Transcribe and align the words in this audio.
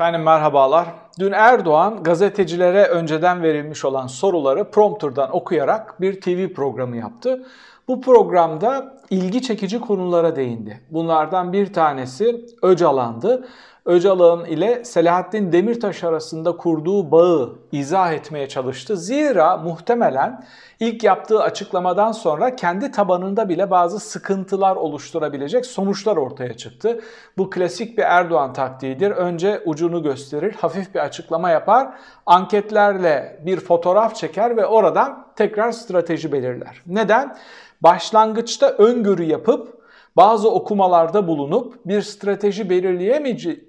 Efendim 0.00 0.22
merhabalar. 0.22 0.88
Dün 1.18 1.32
Erdoğan 1.32 2.02
gazetecilere 2.02 2.84
önceden 2.86 3.42
verilmiş 3.42 3.84
olan 3.84 4.06
soruları 4.06 4.70
prompterdan 4.70 5.36
okuyarak 5.36 6.00
bir 6.00 6.20
TV 6.20 6.54
programı 6.54 6.96
yaptı. 6.96 7.46
Bu 7.88 8.00
programda 8.00 8.96
ilgi 9.10 9.42
çekici 9.42 9.80
konulara 9.80 10.36
değindi. 10.36 10.80
Bunlardan 10.90 11.52
bir 11.52 11.72
tanesi 11.72 12.46
Öcalan'dı. 12.62 13.48
Öcalan 13.90 14.44
ile 14.44 14.84
Selahattin 14.84 15.52
Demirtaş 15.52 16.04
arasında 16.04 16.56
kurduğu 16.56 17.10
bağı 17.10 17.58
izah 17.72 18.12
etmeye 18.12 18.48
çalıştı. 18.48 18.96
Zira 18.96 19.56
muhtemelen 19.56 20.44
ilk 20.80 21.04
yaptığı 21.04 21.42
açıklamadan 21.42 22.12
sonra 22.12 22.56
kendi 22.56 22.90
tabanında 22.90 23.48
bile 23.48 23.70
bazı 23.70 24.00
sıkıntılar 24.00 24.76
oluşturabilecek 24.76 25.66
sonuçlar 25.66 26.16
ortaya 26.16 26.56
çıktı. 26.56 27.00
Bu 27.38 27.50
klasik 27.50 27.98
bir 27.98 28.02
Erdoğan 28.02 28.52
taktiğidir. 28.52 29.10
Önce 29.10 29.62
ucunu 29.64 30.02
gösterir, 30.02 30.54
hafif 30.60 30.94
bir 30.94 31.00
açıklama 31.00 31.50
yapar, 31.50 31.88
anketlerle 32.26 33.42
bir 33.46 33.60
fotoğraf 33.60 34.16
çeker 34.16 34.56
ve 34.56 34.66
oradan 34.66 35.26
tekrar 35.36 35.72
strateji 35.72 36.32
belirler. 36.32 36.82
Neden? 36.86 37.36
Başlangıçta 37.80 38.70
öngörü 38.70 39.22
yapıp 39.22 39.79
bazı 40.20 40.50
okumalarda 40.50 41.26
bulunup 41.26 41.86
bir 41.86 42.02
strateji 42.02 42.70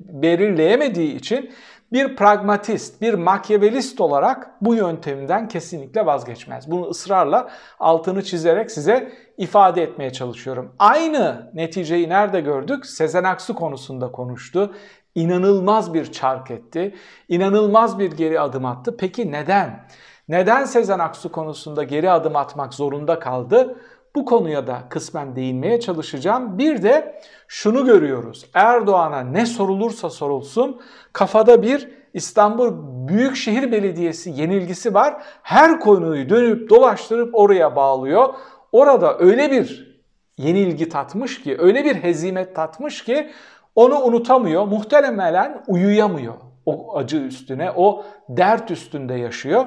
belirleyemediği 0.02 1.16
için 1.16 1.52
bir 1.94 2.16
pragmatist, 2.16 3.02
bir 3.02 3.14
makyavelist 3.14 4.02
olarak 4.02 4.52
bu 4.62 4.76
yönteminden 4.76 5.48
kesinlikle 5.48 6.06
vazgeçmez. 6.06 6.72
Bunu 6.72 6.86
ısrarla 6.88 7.50
altını 7.80 8.24
çizerek 8.24 8.72
size 8.72 9.12
ifade 9.38 9.84
etmeye 9.84 10.14
çalışıyorum. 10.14 10.76
Aynı 10.80 11.52
neticeyi 11.54 12.10
nerede 12.10 12.42
gördük? 12.42 12.86
Sezen 12.86 13.24
Aksu 13.24 13.56
konusunda 13.56 14.12
konuştu. 14.12 14.74
İnanılmaz 15.16 15.94
bir 15.94 16.12
çark 16.12 16.52
etti. 16.52 16.96
İnanılmaz 17.30 18.00
bir 18.00 18.12
geri 18.12 18.40
adım 18.40 18.66
attı. 18.66 18.98
Peki 18.98 19.32
neden? 19.32 19.88
Neden 20.28 20.66
Sezen 20.66 21.00
Aksu 21.00 21.32
konusunda 21.32 21.84
geri 21.84 22.12
adım 22.12 22.36
atmak 22.36 22.74
zorunda 22.74 23.20
kaldı? 23.20 23.78
Bu 24.16 24.26
konuya 24.26 24.68
da 24.68 24.84
kısmen 24.90 25.36
değinmeye 25.36 25.80
çalışacağım. 25.80 26.58
Bir 26.58 26.84
de 26.84 27.22
şunu 27.48 27.86
görüyoruz. 27.86 28.46
Erdoğan'a 28.54 29.20
ne 29.22 29.46
sorulursa 29.46 30.10
sorulsun 30.10 30.82
kafada 31.14 31.62
bir 31.62 31.90
İstanbul 32.14 32.74
Büyükşehir 33.08 33.72
Belediyesi 33.72 34.30
yenilgisi 34.30 34.94
var. 34.94 35.24
Her 35.44 35.80
konuyu 35.80 36.30
dönüp 36.30 36.70
dolaştırıp 36.70 37.36
oraya 37.36 37.76
bağlıyor. 37.76 38.34
Orada 38.72 39.18
öyle 39.20 39.52
bir 39.52 39.92
yenilgi 40.38 40.90
tatmış 40.90 41.42
ki, 41.42 41.58
öyle 41.60 41.86
bir 41.86 41.96
hezimet 41.96 42.56
tatmış 42.56 43.04
ki 43.04 43.30
onu 43.76 44.00
unutamıyor. 44.00 44.66
Muhtemelen 44.66 45.64
uyuyamıyor 45.68 46.34
o 46.66 46.98
acı 46.98 47.18
üstüne, 47.18 47.72
o 47.76 48.06
dert 48.30 48.72
üstünde 48.72 49.14
yaşıyor. 49.14 49.66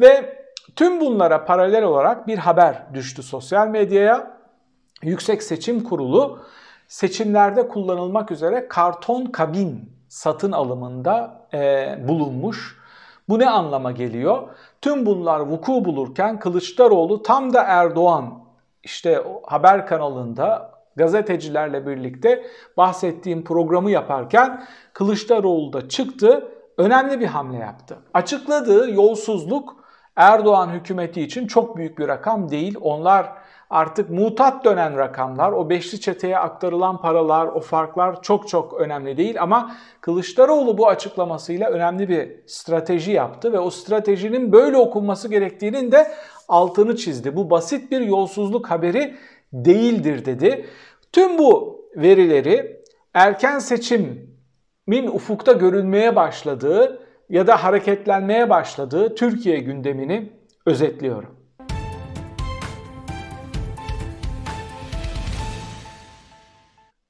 Ve 0.00 0.45
Tüm 0.76 1.00
bunlara 1.00 1.44
paralel 1.44 1.84
olarak 1.84 2.26
bir 2.26 2.38
haber 2.38 2.94
düştü 2.94 3.22
sosyal 3.22 3.68
medyaya. 3.68 4.36
Yüksek 5.02 5.42
Seçim 5.42 5.84
Kurulu 5.84 6.40
seçimlerde 6.88 7.68
kullanılmak 7.68 8.30
üzere 8.30 8.68
karton 8.68 9.24
kabin 9.24 9.92
satın 10.08 10.52
alımında 10.52 11.46
e, 11.54 11.94
bulunmuş. 12.08 12.78
Bu 13.28 13.38
ne 13.38 13.50
anlama 13.50 13.92
geliyor? 13.92 14.48
Tüm 14.82 15.06
bunlar 15.06 15.40
vuku 15.40 15.84
bulurken 15.84 16.38
Kılıçdaroğlu 16.38 17.22
tam 17.22 17.52
da 17.52 17.62
Erdoğan 17.62 18.38
işte 18.82 19.24
haber 19.46 19.86
kanalında 19.86 20.70
gazetecilerle 20.96 21.86
birlikte 21.86 22.46
bahsettiğim 22.76 23.44
programı 23.44 23.90
yaparken 23.90 24.66
Kılıçdaroğlu 24.92 25.72
da 25.72 25.88
çıktı, 25.88 26.48
önemli 26.78 27.20
bir 27.20 27.26
hamle 27.26 27.58
yaptı. 27.58 27.98
Açıkladığı 28.14 28.90
yolsuzluk 28.90 29.85
Erdoğan 30.16 30.70
hükümeti 30.70 31.22
için 31.22 31.46
çok 31.46 31.76
büyük 31.76 31.98
bir 31.98 32.08
rakam 32.08 32.50
değil. 32.50 32.76
Onlar 32.80 33.32
artık 33.70 34.10
mutat 34.10 34.64
dönen 34.64 34.98
rakamlar, 34.98 35.52
o 35.52 35.70
beşli 35.70 36.00
çeteye 36.00 36.38
aktarılan 36.38 37.00
paralar, 37.00 37.46
o 37.46 37.60
farklar 37.60 38.22
çok 38.22 38.48
çok 38.48 38.74
önemli 38.80 39.16
değil 39.16 39.42
ama 39.42 39.74
Kılıçdaroğlu 40.00 40.78
bu 40.78 40.88
açıklamasıyla 40.88 41.70
önemli 41.70 42.08
bir 42.08 42.30
strateji 42.46 43.12
yaptı 43.12 43.52
ve 43.52 43.58
o 43.58 43.70
stratejinin 43.70 44.52
böyle 44.52 44.76
okunması 44.76 45.28
gerektiğinin 45.28 45.92
de 45.92 46.12
altını 46.48 46.96
çizdi. 46.96 47.36
Bu 47.36 47.50
basit 47.50 47.90
bir 47.90 48.00
yolsuzluk 48.00 48.70
haberi 48.70 49.14
değildir 49.52 50.24
dedi. 50.24 50.66
Tüm 51.12 51.38
bu 51.38 51.80
verileri 51.96 52.82
erken 53.14 53.58
seçimin 53.58 55.06
ufukta 55.12 55.52
görülmeye 55.52 56.16
başladığı 56.16 57.05
ya 57.28 57.46
da 57.46 57.64
hareketlenmeye 57.64 58.50
başladığı 58.50 59.14
Türkiye 59.14 59.58
gündemini 59.58 60.32
özetliyorum. 60.66 61.36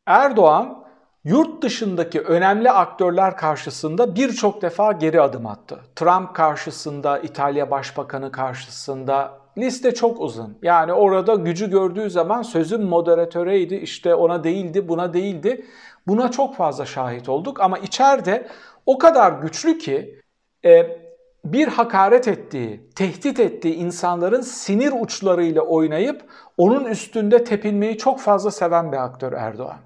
Erdoğan 0.06 0.84
yurt 1.24 1.62
dışındaki 1.62 2.20
önemli 2.20 2.70
aktörler 2.70 3.36
karşısında 3.36 4.14
birçok 4.16 4.62
defa 4.62 4.92
geri 4.92 5.20
adım 5.20 5.46
attı. 5.46 5.80
Trump 5.96 6.34
karşısında, 6.34 7.18
İtalya 7.18 7.70
Başbakanı 7.70 8.32
karşısında 8.32 9.38
liste 9.58 9.94
çok 9.94 10.20
uzun. 10.20 10.58
Yani 10.62 10.92
orada 10.92 11.34
gücü 11.34 11.70
gördüğü 11.70 12.10
zaman 12.10 12.42
sözün 12.42 12.84
moderatöreydi, 12.84 13.74
işte 13.74 14.14
ona 14.14 14.44
değildi, 14.44 14.88
buna 14.88 15.12
değildi. 15.12 15.66
Buna 16.06 16.30
çok 16.30 16.56
fazla 16.56 16.84
şahit 16.86 17.28
olduk 17.28 17.60
ama 17.60 17.78
içeride 17.78 18.48
o 18.86 18.98
kadar 18.98 19.32
güçlü 19.32 19.78
ki 19.78 20.20
e, 20.64 20.98
bir 21.44 21.68
hakaret 21.68 22.28
ettiği, 22.28 22.90
tehdit 22.96 23.40
ettiği 23.40 23.74
insanların 23.74 24.40
sinir 24.40 24.92
uçlarıyla 25.00 25.62
oynayıp 25.62 26.24
onun 26.56 26.84
üstünde 26.84 27.44
tepinmeyi 27.44 27.98
çok 27.98 28.20
fazla 28.20 28.50
seven 28.50 28.92
bir 28.92 28.96
aktör 28.96 29.32
Erdoğan. 29.32 29.78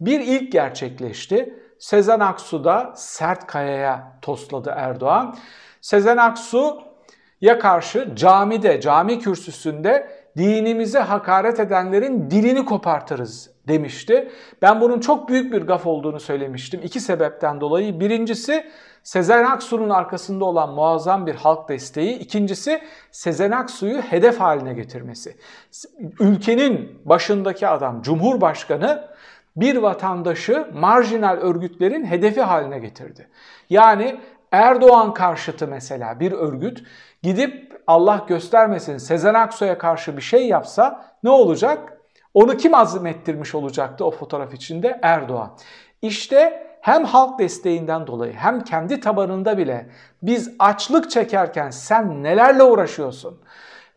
Bir 0.00 0.20
ilk 0.20 0.52
gerçekleşti. 0.52 1.54
Sezen 1.78 2.20
Aksu 2.20 2.64
da 2.64 2.92
sert 2.96 3.46
kayaya 3.46 4.18
tosladı 4.22 4.72
Erdoğan. 4.76 5.36
Sezen 5.80 6.16
Aksu 6.16 6.82
ya 7.40 7.58
karşı 7.58 8.16
camide, 8.16 8.80
cami 8.80 9.18
kürsüsünde 9.18 10.10
dinimize 10.36 10.98
hakaret 10.98 11.60
edenlerin 11.60 12.30
dilini 12.30 12.64
kopartırız 12.64 13.55
demişti. 13.68 14.30
Ben 14.62 14.80
bunun 14.80 15.00
çok 15.00 15.28
büyük 15.28 15.52
bir 15.52 15.62
gaf 15.62 15.86
olduğunu 15.86 16.20
söylemiştim. 16.20 16.80
İki 16.84 17.00
sebepten 17.00 17.60
dolayı. 17.60 18.00
Birincisi 18.00 18.64
Sezen 19.02 19.44
Aksu'nun 19.44 19.90
arkasında 19.90 20.44
olan 20.44 20.74
muazzam 20.74 21.26
bir 21.26 21.34
halk 21.34 21.68
desteği. 21.68 22.18
İkincisi 22.18 22.82
Sezen 23.10 23.50
Aksu'yu 23.50 24.02
hedef 24.02 24.40
haline 24.40 24.74
getirmesi. 24.74 25.36
Ülkenin 26.20 26.98
başındaki 27.04 27.68
adam, 27.68 28.02
Cumhurbaşkanı 28.02 29.08
bir 29.56 29.76
vatandaşı 29.76 30.66
marjinal 30.74 31.36
örgütlerin 31.36 32.04
hedefi 32.04 32.42
haline 32.42 32.78
getirdi. 32.78 33.28
Yani 33.70 34.20
Erdoğan 34.52 35.14
karşıtı 35.14 35.68
mesela 35.68 36.20
bir 36.20 36.32
örgüt 36.32 36.82
gidip 37.22 37.82
Allah 37.86 38.24
göstermesin 38.28 38.98
Sezen 38.98 39.34
Aksu'ya 39.34 39.78
karşı 39.78 40.16
bir 40.16 40.22
şey 40.22 40.48
yapsa 40.48 41.04
ne 41.22 41.30
olacak? 41.30 41.95
Onu 42.36 42.56
kim 42.56 42.74
azmettirmiş 42.74 43.54
olacaktı 43.54 44.04
o 44.04 44.10
fotoğraf 44.10 44.54
içinde? 44.54 44.98
Erdoğan. 45.02 45.56
İşte 46.02 46.66
hem 46.80 47.04
halk 47.04 47.38
desteğinden 47.38 48.06
dolayı 48.06 48.32
hem 48.32 48.64
kendi 48.64 49.00
tabanında 49.00 49.58
bile 49.58 49.90
biz 50.22 50.50
açlık 50.58 51.10
çekerken 51.10 51.70
sen 51.70 52.22
nelerle 52.22 52.62
uğraşıyorsun 52.62 53.40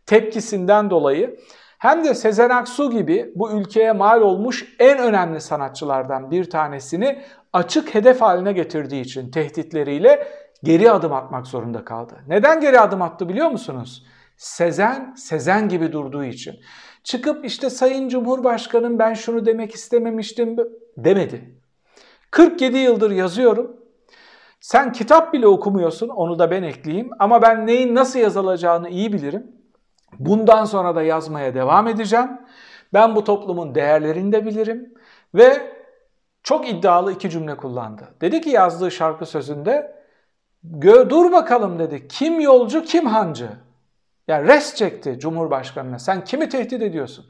tepkisinden 0.05 0.89
dolayı 0.89 1.39
hem 1.77 2.03
de 2.03 2.13
Sezen 2.13 2.49
Aksu 2.49 2.91
gibi 2.91 3.31
bu 3.35 3.51
ülkeye 3.51 3.91
mal 3.91 4.21
olmuş 4.21 4.75
en 4.79 4.97
önemli 4.97 5.41
sanatçılardan 5.41 6.31
bir 6.31 6.49
tanesini 6.49 7.21
açık 7.53 7.95
hedef 7.95 8.21
haline 8.21 8.51
getirdiği 8.51 9.01
için 9.01 9.31
tehditleriyle 9.31 10.27
geri 10.63 10.91
adım 10.91 11.13
atmak 11.13 11.47
zorunda 11.47 11.85
kaldı. 11.85 12.13
Neden 12.27 12.61
geri 12.61 12.79
adım 12.79 13.01
attı 13.01 13.29
biliyor 13.29 13.49
musunuz? 13.49 14.05
Sezen, 14.37 15.13
Sezen 15.17 15.69
gibi 15.69 15.91
durduğu 15.91 16.23
için. 16.23 16.55
Çıkıp 17.03 17.45
işte 17.45 17.69
Sayın 17.69 18.09
Cumhurbaşkanım 18.09 18.99
ben 18.99 19.13
şunu 19.13 19.45
demek 19.45 19.75
istememiştim 19.75 20.57
demedi. 20.97 21.55
47 22.31 22.77
yıldır 22.77 23.11
yazıyorum. 23.11 23.79
Sen 24.61 24.91
kitap 24.91 25.33
bile 25.33 25.47
okumuyorsun, 25.47 26.09
onu 26.09 26.39
da 26.39 26.51
ben 26.51 26.63
ekleyeyim. 26.63 27.09
Ama 27.19 27.41
ben 27.41 27.67
neyin 27.67 27.95
nasıl 27.95 28.19
yazılacağını 28.19 28.89
iyi 28.89 29.13
bilirim. 29.13 29.51
Bundan 30.19 30.65
sonra 30.65 30.95
da 30.95 31.01
yazmaya 31.01 31.53
devam 31.53 31.87
edeceğim. 31.87 32.29
Ben 32.93 33.15
bu 33.15 33.23
toplumun 33.23 33.75
değerlerini 33.75 34.31
de 34.31 34.45
bilirim. 34.45 34.93
Ve 35.35 35.71
çok 36.43 36.69
iddialı 36.69 37.13
iki 37.13 37.29
cümle 37.29 37.57
kullandı. 37.57 38.07
Dedi 38.21 38.41
ki 38.41 38.49
yazdığı 38.49 38.91
şarkı 38.91 39.25
sözünde, 39.25 39.95
dur 40.81 41.31
bakalım 41.31 41.79
dedi, 41.79 42.07
kim 42.07 42.39
yolcu 42.39 42.83
kim 42.83 43.05
hancı? 43.05 43.49
Yani 44.29 44.47
res 44.47 44.75
çekti 44.75 45.19
Cumhurbaşkanı'na. 45.19 45.99
Sen 45.99 46.23
kimi 46.23 46.49
tehdit 46.49 46.81
ediyorsun? 46.81 47.25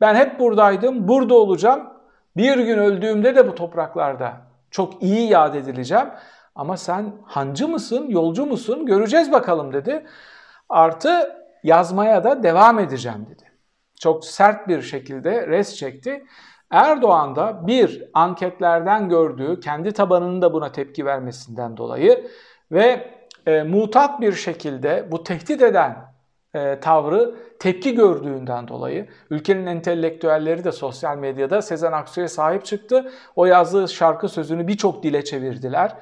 Ben 0.00 0.14
hep 0.14 0.40
buradaydım, 0.40 1.08
burada 1.08 1.34
olacağım. 1.34 1.90
Bir 2.36 2.58
gün 2.58 2.78
öldüğümde 2.78 3.36
de 3.36 3.48
bu 3.48 3.54
topraklarda 3.54 4.32
çok 4.70 5.02
iyi 5.02 5.28
yad 5.28 5.54
edileceğim. 5.54 6.08
Ama 6.54 6.76
sen 6.76 7.12
hancı 7.24 7.68
mısın, 7.68 8.06
yolcu 8.08 8.46
musun 8.46 8.86
göreceğiz 8.86 9.32
bakalım 9.32 9.72
dedi. 9.72 10.06
Artı 10.68 11.36
yazmaya 11.62 12.24
da 12.24 12.42
devam 12.42 12.78
edeceğim 12.78 13.26
dedi. 13.30 13.44
Çok 14.00 14.24
sert 14.24 14.68
bir 14.68 14.82
şekilde 14.82 15.46
res 15.46 15.76
çekti. 15.76 16.24
Erdoğan 16.70 17.36
da 17.36 17.66
bir 17.66 18.04
anketlerden 18.14 19.08
gördüğü 19.08 19.60
kendi 19.60 19.92
tabanının 19.92 20.42
da 20.42 20.52
buna 20.52 20.72
tepki 20.72 21.06
vermesinden 21.06 21.76
dolayı 21.76 22.30
ve 22.72 23.10
e, 23.46 23.62
mutat 23.62 24.20
bir 24.20 24.32
şekilde 24.32 25.08
bu 25.12 25.24
tehdit 25.24 25.62
eden 25.62 26.09
e, 26.54 26.80
tavrı 26.80 27.34
tepki 27.58 27.94
gördüğünden 27.94 28.68
dolayı 28.68 29.08
ülkenin 29.30 29.66
entelektüelleri 29.66 30.64
de 30.64 30.72
sosyal 30.72 31.16
medyada 31.16 31.62
Sezen 31.62 31.92
Aksu'ya 31.92 32.28
sahip 32.28 32.64
çıktı. 32.64 33.12
O 33.36 33.46
yazdığı 33.46 33.88
şarkı 33.88 34.28
sözünü 34.28 34.68
birçok 34.68 35.02
dile 35.02 35.24
çevirdiler. 35.24 35.96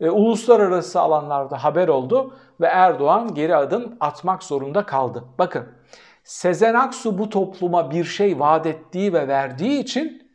E, 0.00 0.10
uluslararası 0.10 1.00
alanlarda 1.00 1.64
haber 1.64 1.88
oldu 1.88 2.34
ve 2.60 2.66
Erdoğan 2.66 3.34
geri 3.34 3.56
adım 3.56 3.96
atmak 4.00 4.42
zorunda 4.42 4.86
kaldı. 4.86 5.24
Bakın 5.38 5.66
Sezen 6.24 6.74
Aksu 6.74 7.18
bu 7.18 7.30
topluma 7.30 7.90
bir 7.90 8.04
şey 8.04 8.40
vaat 8.40 8.66
ettiği 8.66 9.12
ve 9.12 9.28
verdiği 9.28 9.80
için 9.80 10.30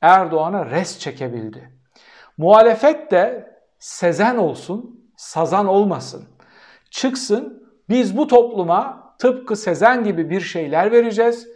Erdoğan'a 0.00 0.70
res 0.70 0.98
çekebildi. 0.98 1.72
Muhalefet 2.38 3.10
de 3.10 3.56
Sezen 3.78 4.36
olsun, 4.36 5.10
Sazan 5.16 5.66
olmasın. 5.66 6.24
Çıksın, 6.90 7.68
biz 7.88 8.16
bu 8.16 8.26
topluma 8.26 9.05
tıpkı 9.18 9.56
Sezen 9.56 10.04
gibi 10.04 10.30
bir 10.30 10.40
şeyler 10.40 10.92
vereceğiz. 10.92 11.48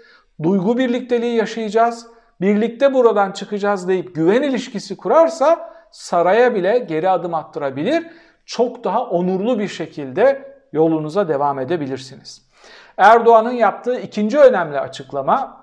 Duygu 0.43 0.79
birlikteliği 0.79 1.37
yaşayacağız. 1.37 2.07
Birlikte 2.41 2.95
buradan 2.95 3.33
çıkacağız 3.33 3.89
deyip 3.89 4.15
güven 4.15 4.43
ilişkisi 4.43 4.97
kurarsa 4.97 5.73
saraya 5.91 6.55
bile 6.55 6.79
geri 6.79 7.11
adım 7.11 7.35
attırabilir. 7.35 8.07
Çok 8.47 8.85
daha 8.85 9.05
onurlu 9.05 9.59
bir 9.59 9.69
şekilde 9.69 10.55
yolunuza 10.73 11.29
devam 11.29 11.59
edebilirsiniz. 11.59 12.51
Erdoğan'ın 12.97 13.53
yaptığı 13.53 14.01
ikinci 14.01 14.39
önemli 14.39 14.81
açıklama 14.81 15.61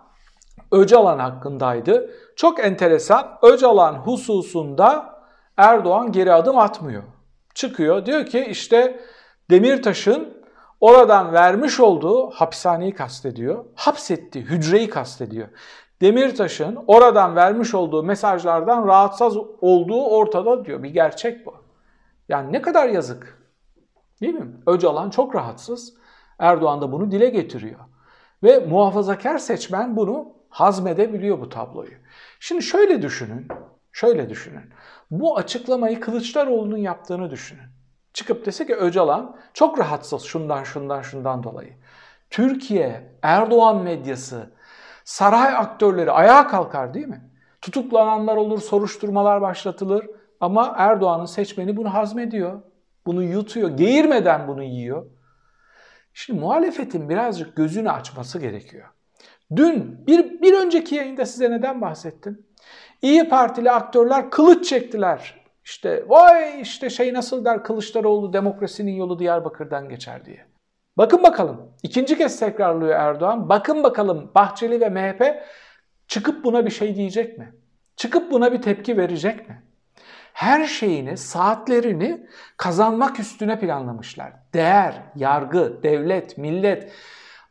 Öcalan 0.71 1.19
hakkındaydı. 1.19 2.09
Çok 2.35 2.59
enteresan. 2.59 3.37
Öcalan 3.41 3.93
hususunda 3.93 5.17
Erdoğan 5.57 6.11
geri 6.11 6.33
adım 6.33 6.57
atmıyor. 6.57 7.03
Çıkıyor 7.55 8.05
diyor 8.05 8.25
ki 8.25 8.45
işte 8.49 8.99
Demirtaş'ın 9.49 10.36
oradan 10.81 11.33
vermiş 11.33 11.79
olduğu 11.79 12.29
hapishaneyi 12.29 12.93
kastediyor. 12.93 13.65
Hapsetti, 13.75 14.41
hücreyi 14.41 14.89
kastediyor. 14.89 15.47
Demirtaş'ın 16.01 16.83
oradan 16.87 17.35
vermiş 17.35 17.75
olduğu 17.75 18.03
mesajlardan 18.03 18.87
rahatsız 18.87 19.37
olduğu 19.61 20.05
ortada 20.05 20.65
diyor. 20.65 20.83
Bir 20.83 20.89
gerçek 20.89 21.45
bu. 21.45 21.55
Yani 22.29 22.53
ne 22.53 22.61
kadar 22.61 22.89
yazık. 22.89 23.37
Değil 24.21 24.33
mi? 24.33 24.51
Öcalan 24.67 25.09
çok 25.09 25.35
rahatsız. 25.35 25.93
Erdoğan 26.39 26.81
da 26.81 26.91
bunu 26.91 27.11
dile 27.11 27.29
getiriyor. 27.29 27.79
Ve 28.43 28.59
muhafazakar 28.59 29.37
seçmen 29.37 29.95
bunu 29.95 30.33
hazmedebiliyor 30.49 31.39
bu 31.39 31.49
tabloyu. 31.49 31.93
Şimdi 32.39 32.63
şöyle 32.63 33.01
düşünün. 33.01 33.47
Şöyle 33.91 34.29
düşünün. 34.29 34.63
Bu 35.11 35.37
açıklamayı 35.37 35.99
Kılıçdaroğlu'nun 35.99 36.77
yaptığını 36.77 37.31
düşünün. 37.31 37.76
Çıkıp 38.17 38.45
dese 38.45 38.65
ki 38.65 38.75
Öcalan 38.75 39.35
çok 39.53 39.79
rahatsız 39.79 40.23
şundan 40.23 40.63
şundan 40.63 41.01
şundan 41.01 41.43
dolayı. 41.43 41.73
Türkiye, 42.29 43.11
Erdoğan 43.21 43.83
medyası, 43.83 44.51
saray 45.03 45.55
aktörleri 45.55 46.11
ayağa 46.11 46.47
kalkar 46.47 46.93
değil 46.93 47.07
mi? 47.07 47.21
Tutuklananlar 47.61 48.35
olur, 48.35 48.61
soruşturmalar 48.61 49.41
başlatılır 49.41 50.07
ama 50.39 50.73
Erdoğan'ın 50.77 51.25
seçmeni 51.25 51.77
bunu 51.77 51.93
hazmediyor. 51.93 52.61
Bunu 53.05 53.23
yutuyor, 53.23 53.69
geğirmeden 53.69 54.47
bunu 54.47 54.63
yiyor. 54.63 55.05
Şimdi 56.13 56.39
muhalefetin 56.39 57.09
birazcık 57.09 57.55
gözünü 57.55 57.91
açması 57.91 58.39
gerekiyor. 58.39 58.87
Dün 59.55 60.07
bir, 60.07 60.41
bir 60.41 60.53
önceki 60.53 60.95
yayında 60.95 61.25
size 61.25 61.51
neden 61.51 61.81
bahsettim? 61.81 62.45
İyi 63.01 63.29
Partili 63.29 63.71
aktörler 63.71 64.29
kılıç 64.29 64.69
çektiler. 64.69 65.36
İşte 65.67 66.03
vay 66.07 66.61
işte 66.61 66.89
şey 66.89 67.13
nasıl 67.13 67.45
der 67.45 67.63
Kılıçdaroğlu 67.63 68.33
demokrasinin 68.33 68.91
yolu 68.91 69.19
Diyarbakır'dan 69.19 69.89
geçer 69.89 70.25
diye. 70.25 70.45
Bakın 70.97 71.23
bakalım. 71.23 71.71
ikinci 71.83 72.17
kez 72.17 72.39
tekrarlıyor 72.39 72.99
Erdoğan. 72.99 73.49
Bakın 73.49 73.83
bakalım 73.83 74.31
Bahçeli 74.35 74.81
ve 74.81 74.89
MHP 74.89 75.43
çıkıp 76.07 76.43
buna 76.43 76.65
bir 76.65 76.71
şey 76.71 76.95
diyecek 76.95 77.37
mi? 77.37 77.53
Çıkıp 77.95 78.31
buna 78.31 78.53
bir 78.53 78.61
tepki 78.61 78.97
verecek 78.97 79.49
mi? 79.49 79.63
Her 80.33 80.65
şeyini, 80.65 81.17
saatlerini 81.17 82.27
kazanmak 82.57 83.19
üstüne 83.19 83.59
planlamışlar. 83.59 84.33
Değer, 84.53 85.03
yargı, 85.15 85.83
devlet, 85.83 86.37
millet, 86.37 86.91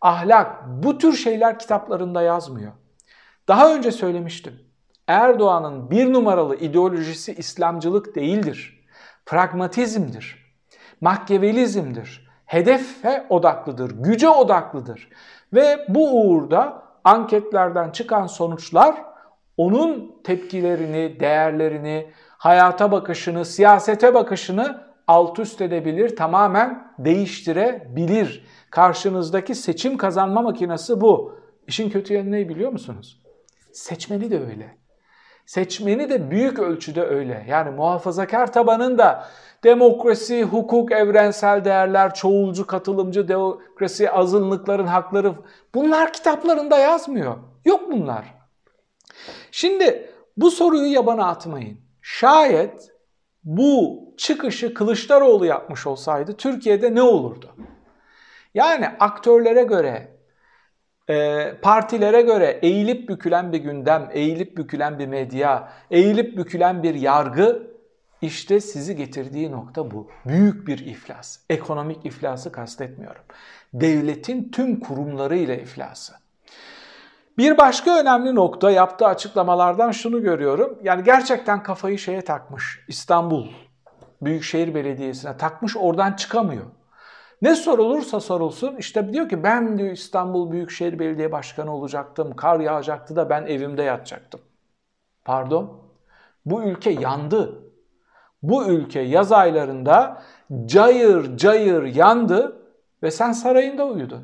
ahlak 0.00 0.66
bu 0.68 0.98
tür 0.98 1.12
şeyler 1.12 1.58
kitaplarında 1.58 2.22
yazmıyor. 2.22 2.72
Daha 3.48 3.74
önce 3.74 3.92
söylemiştim. 3.92 4.65
Erdoğan'ın 5.06 5.90
bir 5.90 6.12
numaralı 6.12 6.56
ideolojisi 6.56 7.32
İslamcılık 7.34 8.14
değildir. 8.14 8.84
Pragmatizmdir. 9.26 10.54
Makyavelizmdir. 11.00 12.26
Hedefe 12.46 13.26
odaklıdır, 13.28 13.90
güce 13.90 14.28
odaklıdır. 14.28 15.08
Ve 15.54 15.86
bu 15.88 16.20
uğurda 16.20 16.82
anketlerden 17.04 17.90
çıkan 17.90 18.26
sonuçlar 18.26 19.04
onun 19.56 20.20
tepkilerini, 20.24 21.20
değerlerini, 21.20 22.10
hayata 22.38 22.92
bakışını, 22.92 23.44
siyasete 23.44 24.14
bakışını 24.14 24.86
alt 25.06 25.38
üst 25.38 25.60
edebilir, 25.60 26.16
tamamen 26.16 26.92
değiştirebilir. 26.98 28.46
Karşınızdaki 28.70 29.54
seçim 29.54 29.96
kazanma 29.96 30.42
makinesi 30.42 31.00
bu. 31.00 31.38
İşin 31.66 31.90
kötü 31.90 32.14
yanı 32.14 32.32
ne 32.32 32.48
biliyor 32.48 32.72
musunuz? 32.72 33.22
Seçmeni 33.72 34.30
de 34.30 34.40
öyle. 34.40 34.85
Seçmeni 35.46 36.10
de 36.10 36.30
büyük 36.30 36.58
ölçüde 36.58 37.02
öyle. 37.02 37.46
Yani 37.48 37.70
muhafazakar 37.70 38.52
tabanın 38.52 38.98
da 38.98 39.28
demokrasi, 39.64 40.42
hukuk, 40.42 40.92
evrensel 40.92 41.64
değerler, 41.64 42.14
çoğulcu, 42.14 42.66
katılımcı 42.66 43.28
demokrasi, 43.28 44.10
azınlıkların 44.10 44.86
hakları 44.86 45.34
bunlar 45.74 46.12
kitaplarında 46.12 46.78
yazmıyor. 46.78 47.36
Yok 47.64 47.92
bunlar. 47.92 48.24
Şimdi 49.50 50.10
bu 50.36 50.50
soruyu 50.50 50.92
yabana 50.92 51.26
atmayın. 51.28 51.78
Şayet 52.02 52.92
bu 53.44 54.04
çıkışı 54.16 54.74
Kılıçdaroğlu 54.74 55.46
yapmış 55.46 55.86
olsaydı 55.86 56.36
Türkiye'de 56.36 56.94
ne 56.94 57.02
olurdu? 57.02 57.56
Yani 58.54 58.88
aktörlere 59.00 59.62
göre, 59.62 60.15
e, 61.10 61.52
partilere 61.62 62.22
göre 62.22 62.58
eğilip 62.62 63.08
bükülen 63.08 63.52
bir 63.52 63.58
gündem, 63.58 64.08
eğilip 64.12 64.56
bükülen 64.56 64.98
bir 64.98 65.06
medya, 65.06 65.68
eğilip 65.90 66.36
bükülen 66.36 66.82
bir 66.82 66.94
yargı 66.94 67.62
işte 68.22 68.60
sizi 68.60 68.96
getirdiği 68.96 69.50
nokta 69.50 69.90
bu. 69.90 70.10
Büyük 70.26 70.66
bir 70.66 70.78
iflas. 70.78 71.38
Ekonomik 71.50 72.06
iflası 72.06 72.52
kastetmiyorum. 72.52 73.22
Devletin 73.74 74.50
tüm 74.50 74.80
kurumlarıyla 74.80 75.54
iflası. 75.54 76.12
Bir 77.38 77.58
başka 77.58 78.00
önemli 78.00 78.34
nokta 78.34 78.70
yaptığı 78.70 79.06
açıklamalardan 79.06 79.90
şunu 79.90 80.22
görüyorum. 80.22 80.78
Yani 80.82 81.04
gerçekten 81.04 81.62
kafayı 81.62 81.98
şeye 81.98 82.22
takmış. 82.22 82.84
İstanbul 82.88 83.46
Büyükşehir 84.22 84.74
Belediyesi'ne 84.74 85.36
takmış 85.36 85.76
oradan 85.76 86.12
çıkamıyor. 86.12 86.64
Ne 87.42 87.54
sorulursa 87.54 88.20
sorulsun 88.20 88.76
işte 88.76 89.12
diyor 89.12 89.28
ki 89.28 89.42
ben 89.42 89.78
diyor 89.78 89.90
İstanbul 89.90 90.50
Büyükşehir 90.52 90.98
Belediye 90.98 91.32
Başkanı 91.32 91.74
olacaktım. 91.74 92.36
Kar 92.36 92.60
yağacaktı 92.60 93.16
da 93.16 93.30
ben 93.30 93.46
evimde 93.46 93.82
yatacaktım. 93.82 94.40
Pardon. 95.24 95.82
Bu 96.46 96.62
ülke 96.62 96.90
yandı. 96.90 97.62
Bu 98.42 98.66
ülke 98.66 99.00
yaz 99.00 99.32
aylarında 99.32 100.22
cayır 100.66 101.36
cayır 101.36 101.82
yandı 101.82 102.62
ve 103.02 103.10
sen 103.10 103.32
sarayında 103.32 103.86
uyudun. 103.86 104.22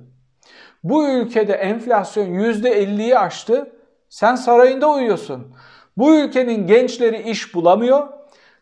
Bu 0.85 1.09
ülkede 1.09 1.52
enflasyon 1.52 2.26
%50'yi 2.26 3.19
aştı. 3.19 3.73
Sen 4.09 4.35
sarayında 4.35 4.90
uyuyorsun. 4.90 5.54
Bu 5.97 6.14
ülkenin 6.14 6.66
gençleri 6.66 7.31
iş 7.31 7.54
bulamıyor. 7.54 8.09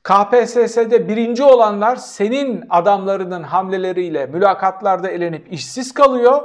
KPSS'de 0.03 1.09
birinci 1.09 1.43
olanlar 1.43 1.97
senin 1.97 2.65
adamlarının 2.71 3.43
hamleleriyle 3.43 4.27
mülakatlarda 4.27 5.11
elenip 5.11 5.53
işsiz 5.53 5.95
kalıyor. 5.95 6.43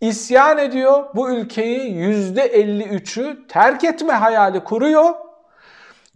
İsyan 0.00 0.58
ediyor. 0.58 1.04
Bu 1.14 1.30
ülkeyi 1.30 1.94
%53'ü 1.94 3.46
terk 3.48 3.84
etme 3.84 4.12
hayali 4.12 4.64
kuruyor. 4.64 5.10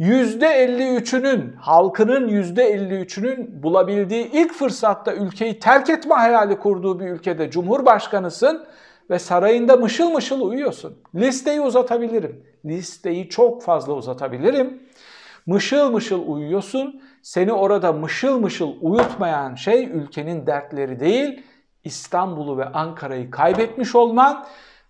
%53'ünün, 0.01 1.53
halkının 1.53 2.29
%53'ünün 2.29 3.63
bulabildiği 3.63 4.31
ilk 4.33 4.55
fırsatta 4.55 5.15
ülkeyi 5.15 5.59
terk 5.59 5.91
etme 5.91 6.15
hayali 6.15 6.59
kurduğu 6.59 7.01
bir 7.01 7.07
ülkede 7.07 7.51
cumhurbaşkanısın 7.51 8.65
ve 9.11 9.19
sarayında 9.19 9.77
mışıl 9.77 10.11
mışıl 10.11 10.41
uyuyorsun. 10.41 10.99
Listeyi 11.15 11.61
uzatabilirim. 11.61 12.45
Listeyi 12.65 13.29
çok 13.29 13.63
fazla 13.63 13.93
uzatabilirim. 13.93 14.83
Mışıl 15.49 15.90
mışıl 15.90 16.28
uyuyorsun. 16.28 17.02
Seni 17.23 17.52
orada 17.52 17.93
mışıl 17.93 18.38
mışıl 18.38 18.73
uyutmayan 18.81 19.55
şey 19.55 19.85
ülkenin 19.85 20.47
dertleri 20.47 21.00
değil, 21.00 21.43
İstanbul'u 21.85 22.59
ve 22.59 22.64
Ankara'yı 22.64 23.31
kaybetmiş 23.31 23.95
olman 23.95 24.47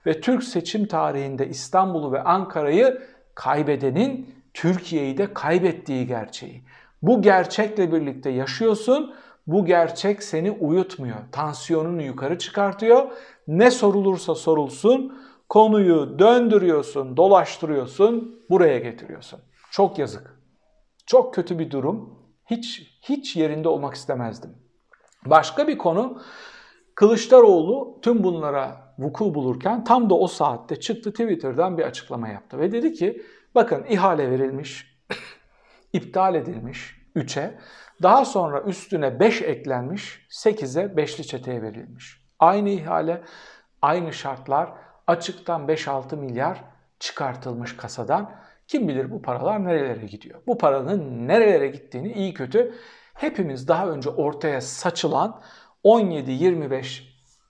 ve 0.07 0.21
Türk 0.21 0.45
seçim 0.45 0.87
tarihinde 0.87 1.49
İstanbul'u 1.49 2.13
ve 2.13 2.23
Ankara'yı 2.23 3.03
kaybedenin 3.35 4.35
Türkiye'yi 4.55 5.19
de 5.19 5.35
kaybettiği 5.35 6.07
gerçeği. 6.07 6.63
Bu 7.03 7.23
gerçekle 7.23 7.93
birlikte 7.93 8.31
yaşıyorsun. 8.31 9.15
Bu 9.47 9.65
gerçek 9.65 10.23
seni 10.23 10.51
uyutmuyor. 10.51 11.19
Tansiyonunu 11.33 12.03
yukarı 12.03 12.39
çıkartıyor. 12.39 13.07
Ne 13.49 13.71
sorulursa 13.71 14.35
sorulsun 14.35 15.19
konuyu 15.49 16.19
döndürüyorsun, 16.19 17.17
dolaştırıyorsun, 17.17 18.41
buraya 18.51 18.79
getiriyorsun. 18.79 19.41
Çok 19.71 19.99
yazık. 19.99 20.38
Çok 21.09 21.35
kötü 21.35 21.59
bir 21.59 21.71
durum. 21.71 22.19
Hiç 22.47 22.83
hiç 23.03 23.37
yerinde 23.37 23.69
olmak 23.69 23.95
istemezdim. 23.95 24.57
Başka 25.27 25.69
bir 25.69 25.79
konu 25.79 26.23
Kılıçdaroğlu 26.95 27.99
tüm 28.03 28.25
bunlara 28.25 28.95
vuku 28.99 29.35
bulurken 29.35 29.85
tam 29.85 30.11
da 30.11 30.15
o 30.15 30.27
saatte 30.27 30.81
çıktı 30.81 31.11
Twitter'dan 31.11 31.79
bir 31.79 31.83
açıklama 31.83 32.29
yaptı 32.29 32.59
ve 32.59 32.73
dedi 32.73 32.93
ki 32.93 33.23
bakın 33.55 33.85
ihale 33.89 34.31
verilmiş, 34.31 35.01
iptal 35.93 36.35
edilmiş 36.35 36.97
3'e, 37.17 37.59
daha 38.03 38.25
sonra 38.25 38.63
üstüne 38.63 39.21
5 39.21 39.43
eklenmiş, 39.43 40.27
8'e 40.31 40.85
5'li 40.85 41.27
çeteye 41.27 41.63
verilmiş. 41.63 42.23
Aynı 42.39 42.69
ihale, 42.69 43.23
aynı 43.83 44.13
şartlar, 44.13 44.73
açıktan 45.07 45.67
5-6 45.67 46.17
milyar 46.17 46.65
çıkartılmış 46.99 47.77
kasadan. 47.77 48.48
Kim 48.69 48.89
bilir 48.89 49.11
bu 49.11 49.23
paralar 49.23 49.65
nerelere 49.65 50.07
gidiyor? 50.07 50.41
Bu 50.47 50.59
paranın 50.59 51.29
nerelere 51.29 51.69
gittiğini 51.69 52.13
iyi 52.13 52.35
kötü 52.35 52.75
hepimiz 53.15 53.69
daha 53.69 53.89
önce 53.89 54.11
ortaya 54.11 54.61
saçılan 54.61 55.41
17-25 55.85 57.03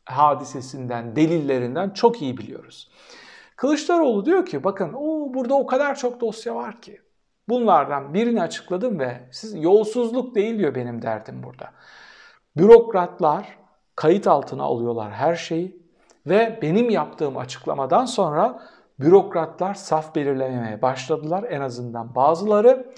hadisesinden, 0.05 1.17
delillerinden 1.17 1.91
çok 1.91 2.23
iyi 2.23 2.39
biliyoruz. 2.39 2.91
Kılıçdaroğlu 3.57 4.25
diyor 4.25 4.47
ki 4.47 4.65
bakın 4.65 4.93
o 4.97 5.35
burada 5.35 5.55
o 5.55 5.67
kadar 5.67 5.95
çok 5.95 6.21
dosya 6.21 6.55
var 6.55 6.81
ki. 6.81 7.01
Bunlardan 7.49 8.15
birini 8.15 8.43
açıkladım 8.43 8.99
ve 8.99 9.21
siz 9.31 9.63
yolsuzluk 9.63 10.35
değil 10.35 10.59
diyor 10.59 10.75
benim 10.75 11.03
derdim 11.03 11.43
burada. 11.43 11.71
Bürokratlar 12.57 13.59
kayıt 13.97 14.27
altına 14.27 14.63
alıyorlar 14.63 15.13
her 15.13 15.35
şeyi 15.35 15.83
ve 16.27 16.59
benim 16.63 16.91
yaptığım 16.91 17.37
açıklamadan 17.37 18.05
sonra 18.05 18.63
bürokratlar 19.01 19.75
saf 19.75 20.15
belirlemeye 20.15 20.83
başladılar 20.83 21.45
en 21.51 21.61
azından 21.61 22.15
bazıları 22.15 22.93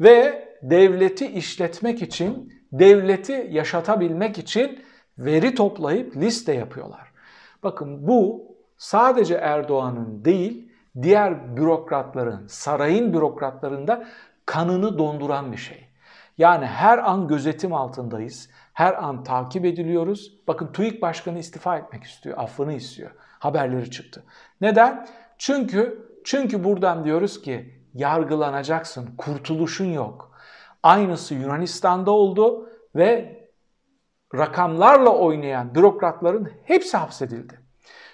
ve 0.00 0.48
devleti 0.62 1.26
işletmek 1.26 2.02
için, 2.02 2.52
devleti 2.72 3.48
yaşatabilmek 3.50 4.38
için 4.38 4.84
veri 5.18 5.54
toplayıp 5.54 6.16
liste 6.16 6.52
yapıyorlar. 6.52 7.12
Bakın 7.62 8.06
bu 8.06 8.46
sadece 8.76 9.34
Erdoğan'ın 9.34 10.24
değil, 10.24 10.72
diğer 11.02 11.56
bürokratların, 11.56 12.46
sarayın 12.46 13.12
bürokratlarında 13.12 14.06
kanını 14.46 14.98
donduran 14.98 15.52
bir 15.52 15.56
şey. 15.56 15.86
Yani 16.38 16.66
her 16.66 16.98
an 16.98 17.28
gözetim 17.28 17.74
altındayız. 17.74 18.50
Her 18.72 19.04
an 19.04 19.24
takip 19.24 19.64
ediliyoruz. 19.64 20.32
Bakın 20.48 20.72
TÜİK 20.72 21.02
Başkanı 21.02 21.38
istifa 21.38 21.76
etmek 21.76 22.04
istiyor, 22.04 22.38
affını 22.38 22.72
istiyor. 22.72 23.10
Haberleri 23.38 23.90
çıktı. 23.90 24.24
Neden? 24.60 25.06
Çünkü 25.38 26.06
çünkü 26.24 26.64
buradan 26.64 27.04
diyoruz 27.04 27.42
ki 27.42 27.74
yargılanacaksın, 27.94 29.16
kurtuluşun 29.18 29.92
yok. 29.92 30.32
Aynısı 30.82 31.34
Yunanistan'da 31.34 32.10
oldu 32.10 32.70
ve 32.96 33.40
rakamlarla 34.34 35.10
oynayan 35.10 35.74
bürokratların 35.74 36.50
hepsi 36.64 36.96
hapsedildi. 36.96 37.60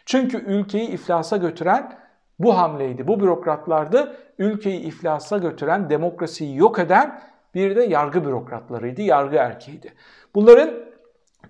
Çünkü 0.07 0.39
ülkeyi 0.39 0.89
iflasa 0.89 1.37
götüren 1.37 1.99
bu 2.39 2.59
hamleydi. 2.59 3.09
Bu 3.09 3.21
bürokratlardı. 3.21 4.17
Ülkeyi 4.39 4.81
iflasa 4.81 5.39
götüren, 5.39 5.91
demokrasiyi 5.91 6.57
yok 6.57 6.79
eden 6.79 7.23
bir 7.55 7.77
de 7.77 7.83
yargı 7.83 8.25
bürokratlarıydı, 8.25 9.03
yargı 9.03 9.37
erkeğiydi. 9.37 9.93
Bunların 10.35 10.75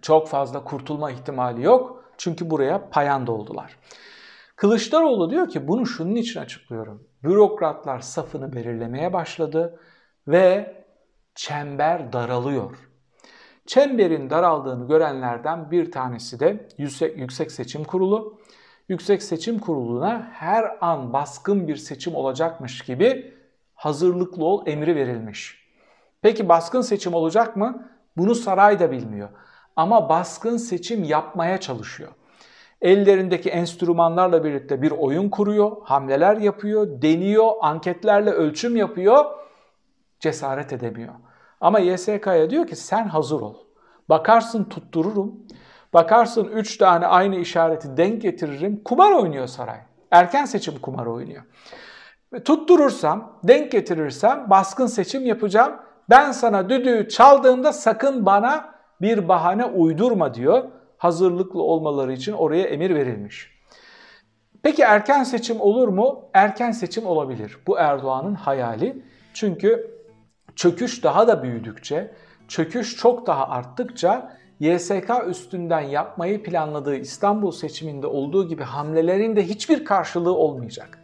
çok 0.02 0.28
fazla 0.28 0.64
kurtulma 0.64 1.10
ihtimali 1.10 1.62
yok. 1.62 2.04
Çünkü 2.18 2.50
buraya 2.50 2.88
payan 2.90 3.26
doldular. 3.26 3.78
Kılıçdaroğlu 4.62 5.30
diyor 5.30 5.48
ki 5.48 5.68
bunu 5.68 5.86
şunun 5.86 6.14
için 6.14 6.40
açıklıyorum. 6.40 7.08
Bürokratlar 7.24 8.00
safını 8.00 8.52
belirlemeye 8.52 9.12
başladı 9.12 9.80
ve 10.28 10.76
çember 11.34 12.12
daralıyor. 12.12 12.78
Çemberin 13.66 14.30
daraldığını 14.30 14.88
görenlerden 14.88 15.70
bir 15.70 15.90
tanesi 15.90 16.40
de 16.40 16.68
Yüksek, 16.78 17.18
Yüksek 17.18 17.52
Seçim 17.52 17.84
Kurulu. 17.84 18.38
Yüksek 18.88 19.22
Seçim 19.22 19.58
Kurulu'na 19.58 20.30
her 20.32 20.76
an 20.80 21.12
baskın 21.12 21.68
bir 21.68 21.76
seçim 21.76 22.14
olacakmış 22.14 22.80
gibi 22.82 23.34
hazırlıklı 23.74 24.44
ol 24.44 24.66
emri 24.66 24.96
verilmiş. 24.96 25.68
Peki 26.20 26.48
baskın 26.48 26.80
seçim 26.80 27.14
olacak 27.14 27.56
mı? 27.56 27.88
Bunu 28.16 28.34
saray 28.34 28.80
da 28.80 28.90
bilmiyor. 28.90 29.28
Ama 29.76 30.08
baskın 30.08 30.56
seçim 30.56 31.04
yapmaya 31.04 31.60
çalışıyor. 31.60 32.12
Ellerindeki 32.82 33.50
enstrümanlarla 33.50 34.44
birlikte 34.44 34.82
bir 34.82 34.90
oyun 34.90 35.28
kuruyor, 35.28 35.76
hamleler 35.84 36.36
yapıyor, 36.36 37.02
deniyor, 37.02 37.50
anketlerle 37.60 38.30
ölçüm 38.30 38.76
yapıyor, 38.76 39.24
cesaret 40.20 40.72
edemiyor. 40.72 41.14
Ama 41.60 41.78
YSK'ya 41.78 42.50
diyor 42.50 42.66
ki 42.66 42.76
sen 42.76 43.08
hazır 43.08 43.40
ol. 43.40 43.54
Bakarsın 44.08 44.64
tuttururum. 44.64 45.34
Bakarsın 45.94 46.44
3 46.44 46.76
tane 46.76 47.06
aynı 47.06 47.36
işareti 47.36 47.96
denk 47.96 48.22
getiririm. 48.22 48.82
Kumar 48.84 49.12
oynuyor 49.12 49.46
saray. 49.46 49.78
Erken 50.10 50.44
seçim 50.44 50.78
kumar 50.78 51.06
oynuyor. 51.06 51.42
Tutturursam, 52.44 53.40
denk 53.44 53.72
getirirsem 53.72 54.50
baskın 54.50 54.86
seçim 54.86 55.26
yapacağım. 55.26 55.72
Ben 56.10 56.32
sana 56.32 56.68
düdüğü 56.68 57.08
çaldığımda 57.08 57.72
sakın 57.72 58.26
bana 58.26 58.74
bir 59.00 59.28
bahane 59.28 59.64
uydurma 59.64 60.34
diyor. 60.34 60.64
Hazırlıklı 61.02 61.62
olmaları 61.62 62.12
için 62.12 62.32
oraya 62.32 62.64
emir 62.64 62.94
verilmiş. 62.94 63.50
Peki 64.62 64.82
erken 64.82 65.24
seçim 65.24 65.60
olur 65.60 65.88
mu? 65.88 66.24
Erken 66.34 66.70
seçim 66.70 67.06
olabilir. 67.06 67.58
Bu 67.66 67.78
Erdoğan'ın 67.78 68.34
hayali. 68.34 69.02
Çünkü 69.34 69.90
çöküş 70.56 71.04
daha 71.04 71.28
da 71.28 71.42
büyüdükçe, 71.42 72.14
çöküş 72.48 72.96
çok 72.96 73.26
daha 73.26 73.48
arttıkça 73.48 74.36
YSK 74.60 75.10
üstünden 75.28 75.80
yapmayı 75.80 76.42
planladığı 76.42 76.96
İstanbul 76.96 77.50
seçiminde 77.50 78.06
olduğu 78.06 78.48
gibi 78.48 78.62
hamlelerin 78.62 79.36
de 79.36 79.48
hiçbir 79.48 79.84
karşılığı 79.84 80.34
olmayacak. 80.34 80.98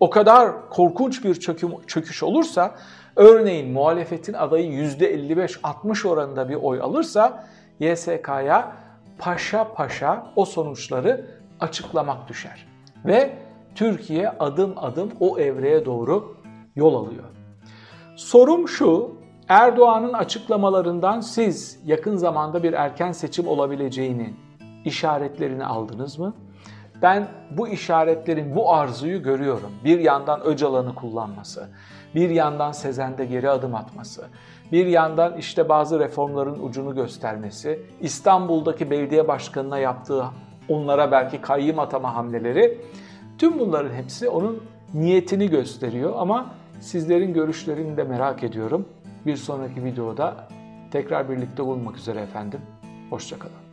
O 0.00 0.10
kadar 0.10 0.70
korkunç 0.70 1.24
bir 1.24 1.34
çöküm, 1.34 1.70
çöküş 1.86 2.22
olursa 2.22 2.74
örneğin 3.16 3.72
muhalefetin 3.72 4.32
adayı 4.32 4.70
%55-60 4.70 6.08
oranında 6.08 6.48
bir 6.48 6.54
oy 6.54 6.80
alırsa 6.80 7.46
YSK'ya 7.80 8.85
paşa 9.18 9.72
paşa 9.74 10.26
o 10.36 10.44
sonuçları 10.44 11.26
açıklamak 11.60 12.28
düşer. 12.28 12.66
Ve 13.04 13.38
Türkiye 13.74 14.28
adım 14.28 14.74
adım 14.76 15.12
o 15.20 15.38
evreye 15.38 15.84
doğru 15.84 16.36
yol 16.76 16.94
alıyor. 16.94 17.24
Sorum 18.16 18.68
şu, 18.68 19.14
Erdoğan'ın 19.48 20.12
açıklamalarından 20.12 21.20
siz 21.20 21.80
yakın 21.84 22.16
zamanda 22.16 22.62
bir 22.62 22.72
erken 22.72 23.12
seçim 23.12 23.48
olabileceğinin 23.48 24.36
işaretlerini 24.84 25.66
aldınız 25.66 26.18
mı? 26.18 26.34
Ben 27.02 27.28
bu 27.50 27.68
işaretlerin 27.68 28.56
bu 28.56 28.72
arzuyu 28.74 29.22
görüyorum. 29.22 29.72
Bir 29.84 29.98
yandan 29.98 30.46
Öcalan'ı 30.46 30.94
kullanması, 30.94 31.68
bir 32.14 32.30
yandan 32.30 32.72
Sezen'de 32.72 33.26
geri 33.26 33.50
adım 33.50 33.74
atması, 33.74 34.28
bir 34.72 34.86
yandan 34.86 35.36
işte 35.36 35.68
bazı 35.68 36.00
reformların 36.00 36.62
ucunu 36.62 36.94
göstermesi, 36.94 37.80
İstanbul'daki 38.00 38.90
belediye 38.90 39.28
başkanına 39.28 39.78
yaptığı 39.78 40.24
onlara 40.68 41.12
belki 41.12 41.40
kayyım 41.40 41.78
atama 41.78 42.14
hamleleri, 42.14 42.80
tüm 43.38 43.58
bunların 43.58 43.94
hepsi 43.94 44.28
onun 44.28 44.62
niyetini 44.94 45.50
gösteriyor 45.50 46.12
ama 46.16 46.54
sizlerin 46.80 47.34
görüşlerini 47.34 47.96
de 47.96 48.04
merak 48.04 48.44
ediyorum. 48.44 48.88
Bir 49.26 49.36
sonraki 49.36 49.84
videoda 49.84 50.48
tekrar 50.90 51.30
birlikte 51.30 51.62
olmak 51.62 51.96
üzere 51.96 52.20
efendim. 52.20 52.60
Hoşçakalın. 53.10 53.65